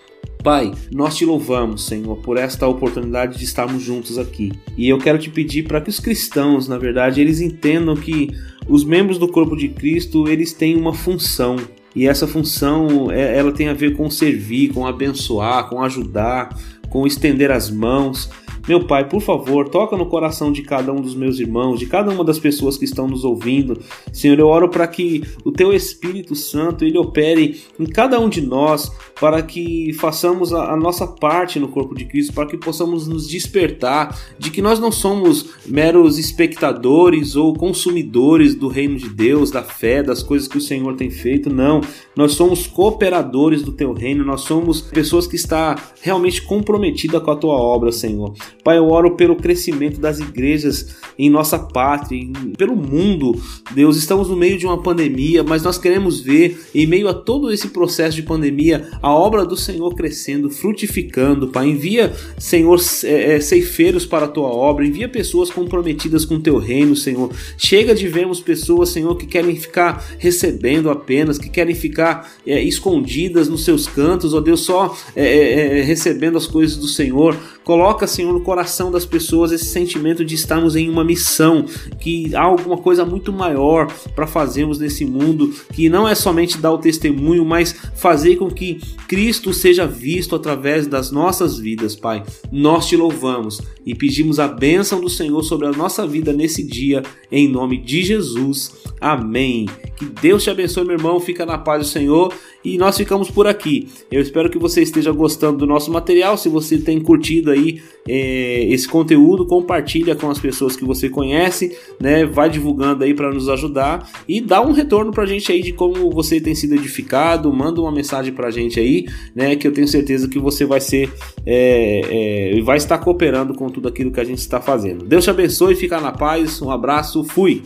Pai, 0.45 0.73
nós 0.93 1.17
te 1.17 1.25
louvamos, 1.25 1.85
Senhor, 1.87 2.17
por 2.19 2.37
esta 2.37 2.69
oportunidade 2.69 3.37
de 3.39 3.45
estarmos 3.45 3.83
juntos 3.83 4.19
aqui. 4.19 4.53
E 4.77 4.89
eu 4.89 4.99
quero 4.99 5.19
te 5.19 5.31
pedir 5.31 5.65
para 5.67 5.81
que 5.81 5.91
os 5.91 5.99
cristãos, 5.99 6.69
na 6.69 6.79
verdade, 6.79 7.21
eles 7.21 7.41
entendam 7.41 7.97
que 7.97 8.31
os 8.69 8.85
membros 8.85 9.19
do 9.19 9.27
corpo 9.27 9.57
de 9.57 9.69
Cristo, 9.69 10.29
eles 10.29 10.53
têm 10.53 10.77
uma 10.77 10.95
função. 10.95 11.57
E 11.97 12.07
essa 12.07 12.27
função, 12.27 13.11
é, 13.11 13.39
ela 13.39 13.51
tem 13.51 13.69
a 13.69 13.75
ver 13.75 13.97
com 13.97 14.11
servir, 14.11 14.69
com 14.69 14.87
abençoar, 14.87 15.67
com 15.71 15.83
ajudar, 15.83 16.55
com 16.91 17.07
estender 17.07 17.51
as 17.51 17.71
mãos. 17.71 18.31
Meu 18.69 18.85
Pai, 18.85 19.09
por 19.09 19.21
favor, 19.21 19.69
toca 19.69 19.97
no 19.97 20.07
coração 20.07 20.51
de 20.51 20.63
cada 20.63 20.93
um 20.93 21.01
dos 21.01 21.15
meus 21.15 21.39
irmãos, 21.39 21.79
de 21.79 21.87
cada 21.87 22.11
uma 22.11 22.25
das 22.25 22.37
pessoas 22.37 22.77
que 22.77 22.85
estão 22.85 23.07
nos 23.07 23.25
ouvindo. 23.25 23.79
Senhor, 24.13 24.37
eu 24.41 24.49
oro 24.49 24.69
para 24.69 24.89
que 24.89 25.23
o 25.45 25.53
Teu 25.53 25.73
Espírito 25.73 26.35
Santo 26.35 26.85
ele 26.85 26.99
opere 26.99 27.61
em 27.79 27.87
cada 27.87 28.19
um 28.19 28.29
de 28.29 28.41
nós, 28.41 28.91
para 29.21 29.41
que 29.41 29.93
façamos 29.93 30.53
a, 30.53 30.73
a 30.73 30.77
nossa 30.77 31.07
parte 31.07 31.61
no 31.61 31.69
corpo 31.69 31.95
de 31.95 32.07
Cristo, 32.07 32.33
para 32.33 32.47
que 32.47 32.57
possamos 32.57 33.07
nos 33.07 33.29
despertar 33.29 34.19
de 34.37 34.51
que 34.51 34.61
nós 34.61 34.81
não 34.81 34.91
somos 34.91 35.51
meros 35.65 36.19
espectadores 36.19 37.37
ou 37.37 37.55
consumidores 37.55 38.57
do 38.57 38.67
reino 38.67 38.97
de 38.97 39.09
Deus, 39.09 39.53
da 39.53 39.63
fé, 39.63 40.03
das 40.03 40.25
coisas 40.25 40.49
que 40.49 40.59
o 40.59 40.61
Senhor 40.61 40.97
tem 40.97 41.09
feito. 41.09 41.49
Não, 41.49 41.81
nós 42.17 42.33
somos 42.33 42.67
cooperadores 42.67 43.63
do 43.63 43.71
Teu 43.71 43.93
reino, 43.93 44.25
nós 44.25 44.41
somos 44.41 44.81
pessoas 44.81 45.25
que 45.27 45.37
está 45.37 45.77
realmente 46.03 46.43
comprometida 46.43 47.21
com 47.21 47.31
a 47.31 47.37
Tua 47.37 47.55
obra, 47.55 47.93
Senhor. 47.93 48.35
Pai, 48.67 48.79
eu 48.79 48.89
oro 48.89 49.13
pelo 49.13 49.37
crescimento 49.37 50.01
das 50.01 50.19
igrejas 50.19 50.97
em 51.17 51.31
nossa 51.31 51.57
pátria, 51.57 52.27
pelo 52.59 52.75
mundo. 52.75 53.41
Deus, 53.73 53.97
estamos 53.97 54.29
no 54.29 54.35
meio 54.35 54.59
de 54.59 54.67
uma 54.67 54.83
pandemia, 54.83 55.45
mas 55.45 55.63
nós 55.63 55.79
queremos 55.79 56.21
ver, 56.21 56.67
em 56.75 56.85
meio 56.85 57.07
a 57.07 57.15
todo 57.15 57.53
esse 57.53 57.69
processo 57.69 58.17
de 58.17 58.25
pandemia, 58.25 58.89
a 59.01 59.15
obra 59.15 59.47
do 59.47 59.57
Senhor 59.57 59.95
crescendo, 59.95 60.51
frutificando. 60.51 61.47
Pai, 61.47 61.69
envia, 61.69 62.13
Senhor, 62.41 62.77
é, 63.05 63.37
é, 63.37 63.41
ceifeiros 63.41 64.05
para 64.05 64.25
a 64.25 64.29
tua 64.29 64.49
obra, 64.49 64.85
envia 64.85 65.09
pessoas 65.09 65.49
comprometidas 65.49 66.25
com 66.25 66.35
o 66.35 66.41
teu 66.41 66.59
reino, 66.59 66.97
Senhor. 66.97 67.31
Chega 67.57 67.95
de 67.95 68.09
vermos 68.09 68.41
pessoas, 68.41 68.89
Senhor, 68.89 69.15
que 69.17 69.27
querem 69.27 69.55
ficar 69.55 70.05
recebendo 70.19 70.91
apenas, 70.91 71.39
que 71.39 71.49
querem 71.49 71.77
ficar 71.77 72.33
é, 72.45 72.61
escondidas 72.61 73.49
nos 73.49 73.65
seus 73.65 73.87
cantos, 73.87 74.35
ó 74.35 74.41
Deus, 74.41 74.63
só 74.63 74.93
é, 75.15 75.25
é, 75.25 75.79
é 75.79 75.83
recebendo 75.83 76.37
as 76.37 76.49
coisas 76.49 76.77
do 76.77 76.89
Senhor. 76.89 77.37
Coloca, 77.63 78.07
Senhor, 78.07 78.33
no 78.33 78.41
coração 78.57 78.91
das 78.91 79.05
pessoas 79.05 79.53
esse 79.53 79.67
sentimento 79.67 80.25
de 80.25 80.35
estarmos 80.35 80.77
em 80.77 80.89
uma 80.89 81.05
missão, 81.05 81.67
que 82.01 82.35
há 82.35 82.41
alguma 82.41 82.79
coisa 82.79 83.05
muito 83.05 83.31
maior 83.31 83.87
para 84.15 84.27
fazermos 84.27 84.79
nesse 84.79 85.05
mundo, 85.05 85.53
que 85.75 85.91
não 85.91 86.09
é 86.09 86.15
somente 86.15 86.57
dar 86.57 86.73
o 86.73 86.79
testemunho, 86.79 87.45
mas 87.45 87.77
fazer 87.97 88.37
com 88.37 88.51
que 88.51 88.81
Cristo 89.07 89.53
seja 89.53 89.87
visto 89.87 90.35
através 90.35 90.87
das 90.87 91.11
nossas 91.11 91.59
vidas, 91.59 91.95
Pai. 91.95 92.23
Nós 92.51 92.87
te 92.87 92.97
louvamos 92.97 93.61
e 93.87 93.95
pedimos 93.95 94.41
a 94.41 94.49
bênção 94.49 95.01
do 95.01 95.09
Senhor 95.09 95.41
sobre 95.45 95.69
a 95.69 95.71
nossa 95.71 96.05
vida 96.05 96.33
nesse 96.33 96.67
dia, 96.67 97.05
em 97.31 97.49
nome 97.49 97.79
de 97.79 98.03
Jesus. 98.03 98.75
Amém. 99.01 99.67
Que 99.97 100.05
Deus 100.05 100.43
te 100.43 100.51
abençoe, 100.51 100.85
meu 100.85 100.97
irmão. 100.97 101.21
Fica 101.21 101.47
na 101.47 101.57
paz 101.57 101.81
do 101.81 101.89
Senhor 101.89 102.35
e 102.65 102.77
nós 102.77 102.97
ficamos 102.97 103.31
por 103.31 103.47
aqui. 103.47 103.89
Eu 104.11 104.21
espero 104.21 104.51
que 104.51 104.59
você 104.59 104.83
esteja 104.83 105.13
gostando 105.13 105.59
do 105.59 105.67
nosso 105.67 105.91
material. 105.91 106.37
Se 106.37 106.49
você 106.49 106.79
tem 106.79 107.01
curtido 107.01 107.51
aí 107.51 107.81
é, 108.09 108.65
esse 108.65 108.89
conteúdo, 108.89 109.47
compartilha 109.47 110.15
com 110.17 110.29
as 110.29 110.39
pessoas 110.39 110.77
que 110.77 110.85
você 110.85 111.09
conhece, 111.09 111.77
né? 112.01 112.27
Vai 112.27 112.51
divulgando 112.51 113.05
aí 113.05 113.15
para 113.15 113.33
nos 113.33 113.49
ajudar 113.49 114.11
e 114.29 114.41
dá 114.41 114.61
um 114.61 114.73
retorno 114.73 115.13
para 115.13 115.23
a 115.23 115.27
gente 115.27 115.51
aí 115.53 115.63
de 115.63 115.73
como 115.73 116.11
você 116.11 116.41
tem 116.41 116.55
sido 116.55 116.75
edificado. 116.75 117.53
Manda 117.53 117.81
uma 117.81 117.93
mensagem 117.93 118.33
para 118.33 118.49
a 118.49 118.51
gente 118.51 118.81
aí, 118.81 119.07
né? 119.35 119.57
Que 119.57 119.69
eu 119.69 119.73
tenho 119.73 119.89
certeza 119.89 120.29
que 120.29 120.39
você 120.39 120.67
vai 120.67 120.81
ser 120.81 121.11
é, 121.47 122.55
é, 122.57 122.61
vai 122.63 122.77
estar 122.77 122.99
cooperando 122.99 123.55
com 123.55 123.71
tudo 123.77 123.89
aquilo 123.89 124.11
que 124.11 124.21
a 124.21 124.25
gente 124.25 124.39
está 124.39 124.59
fazendo. 124.59 125.05
Deus 125.05 125.25
te 125.25 125.29
abençoe, 125.29 125.77
fica 125.77 126.01
na 126.01 126.11
paz. 126.11 126.63
Um 126.63 126.71
abraço, 126.71 127.23
fui. 127.25 127.63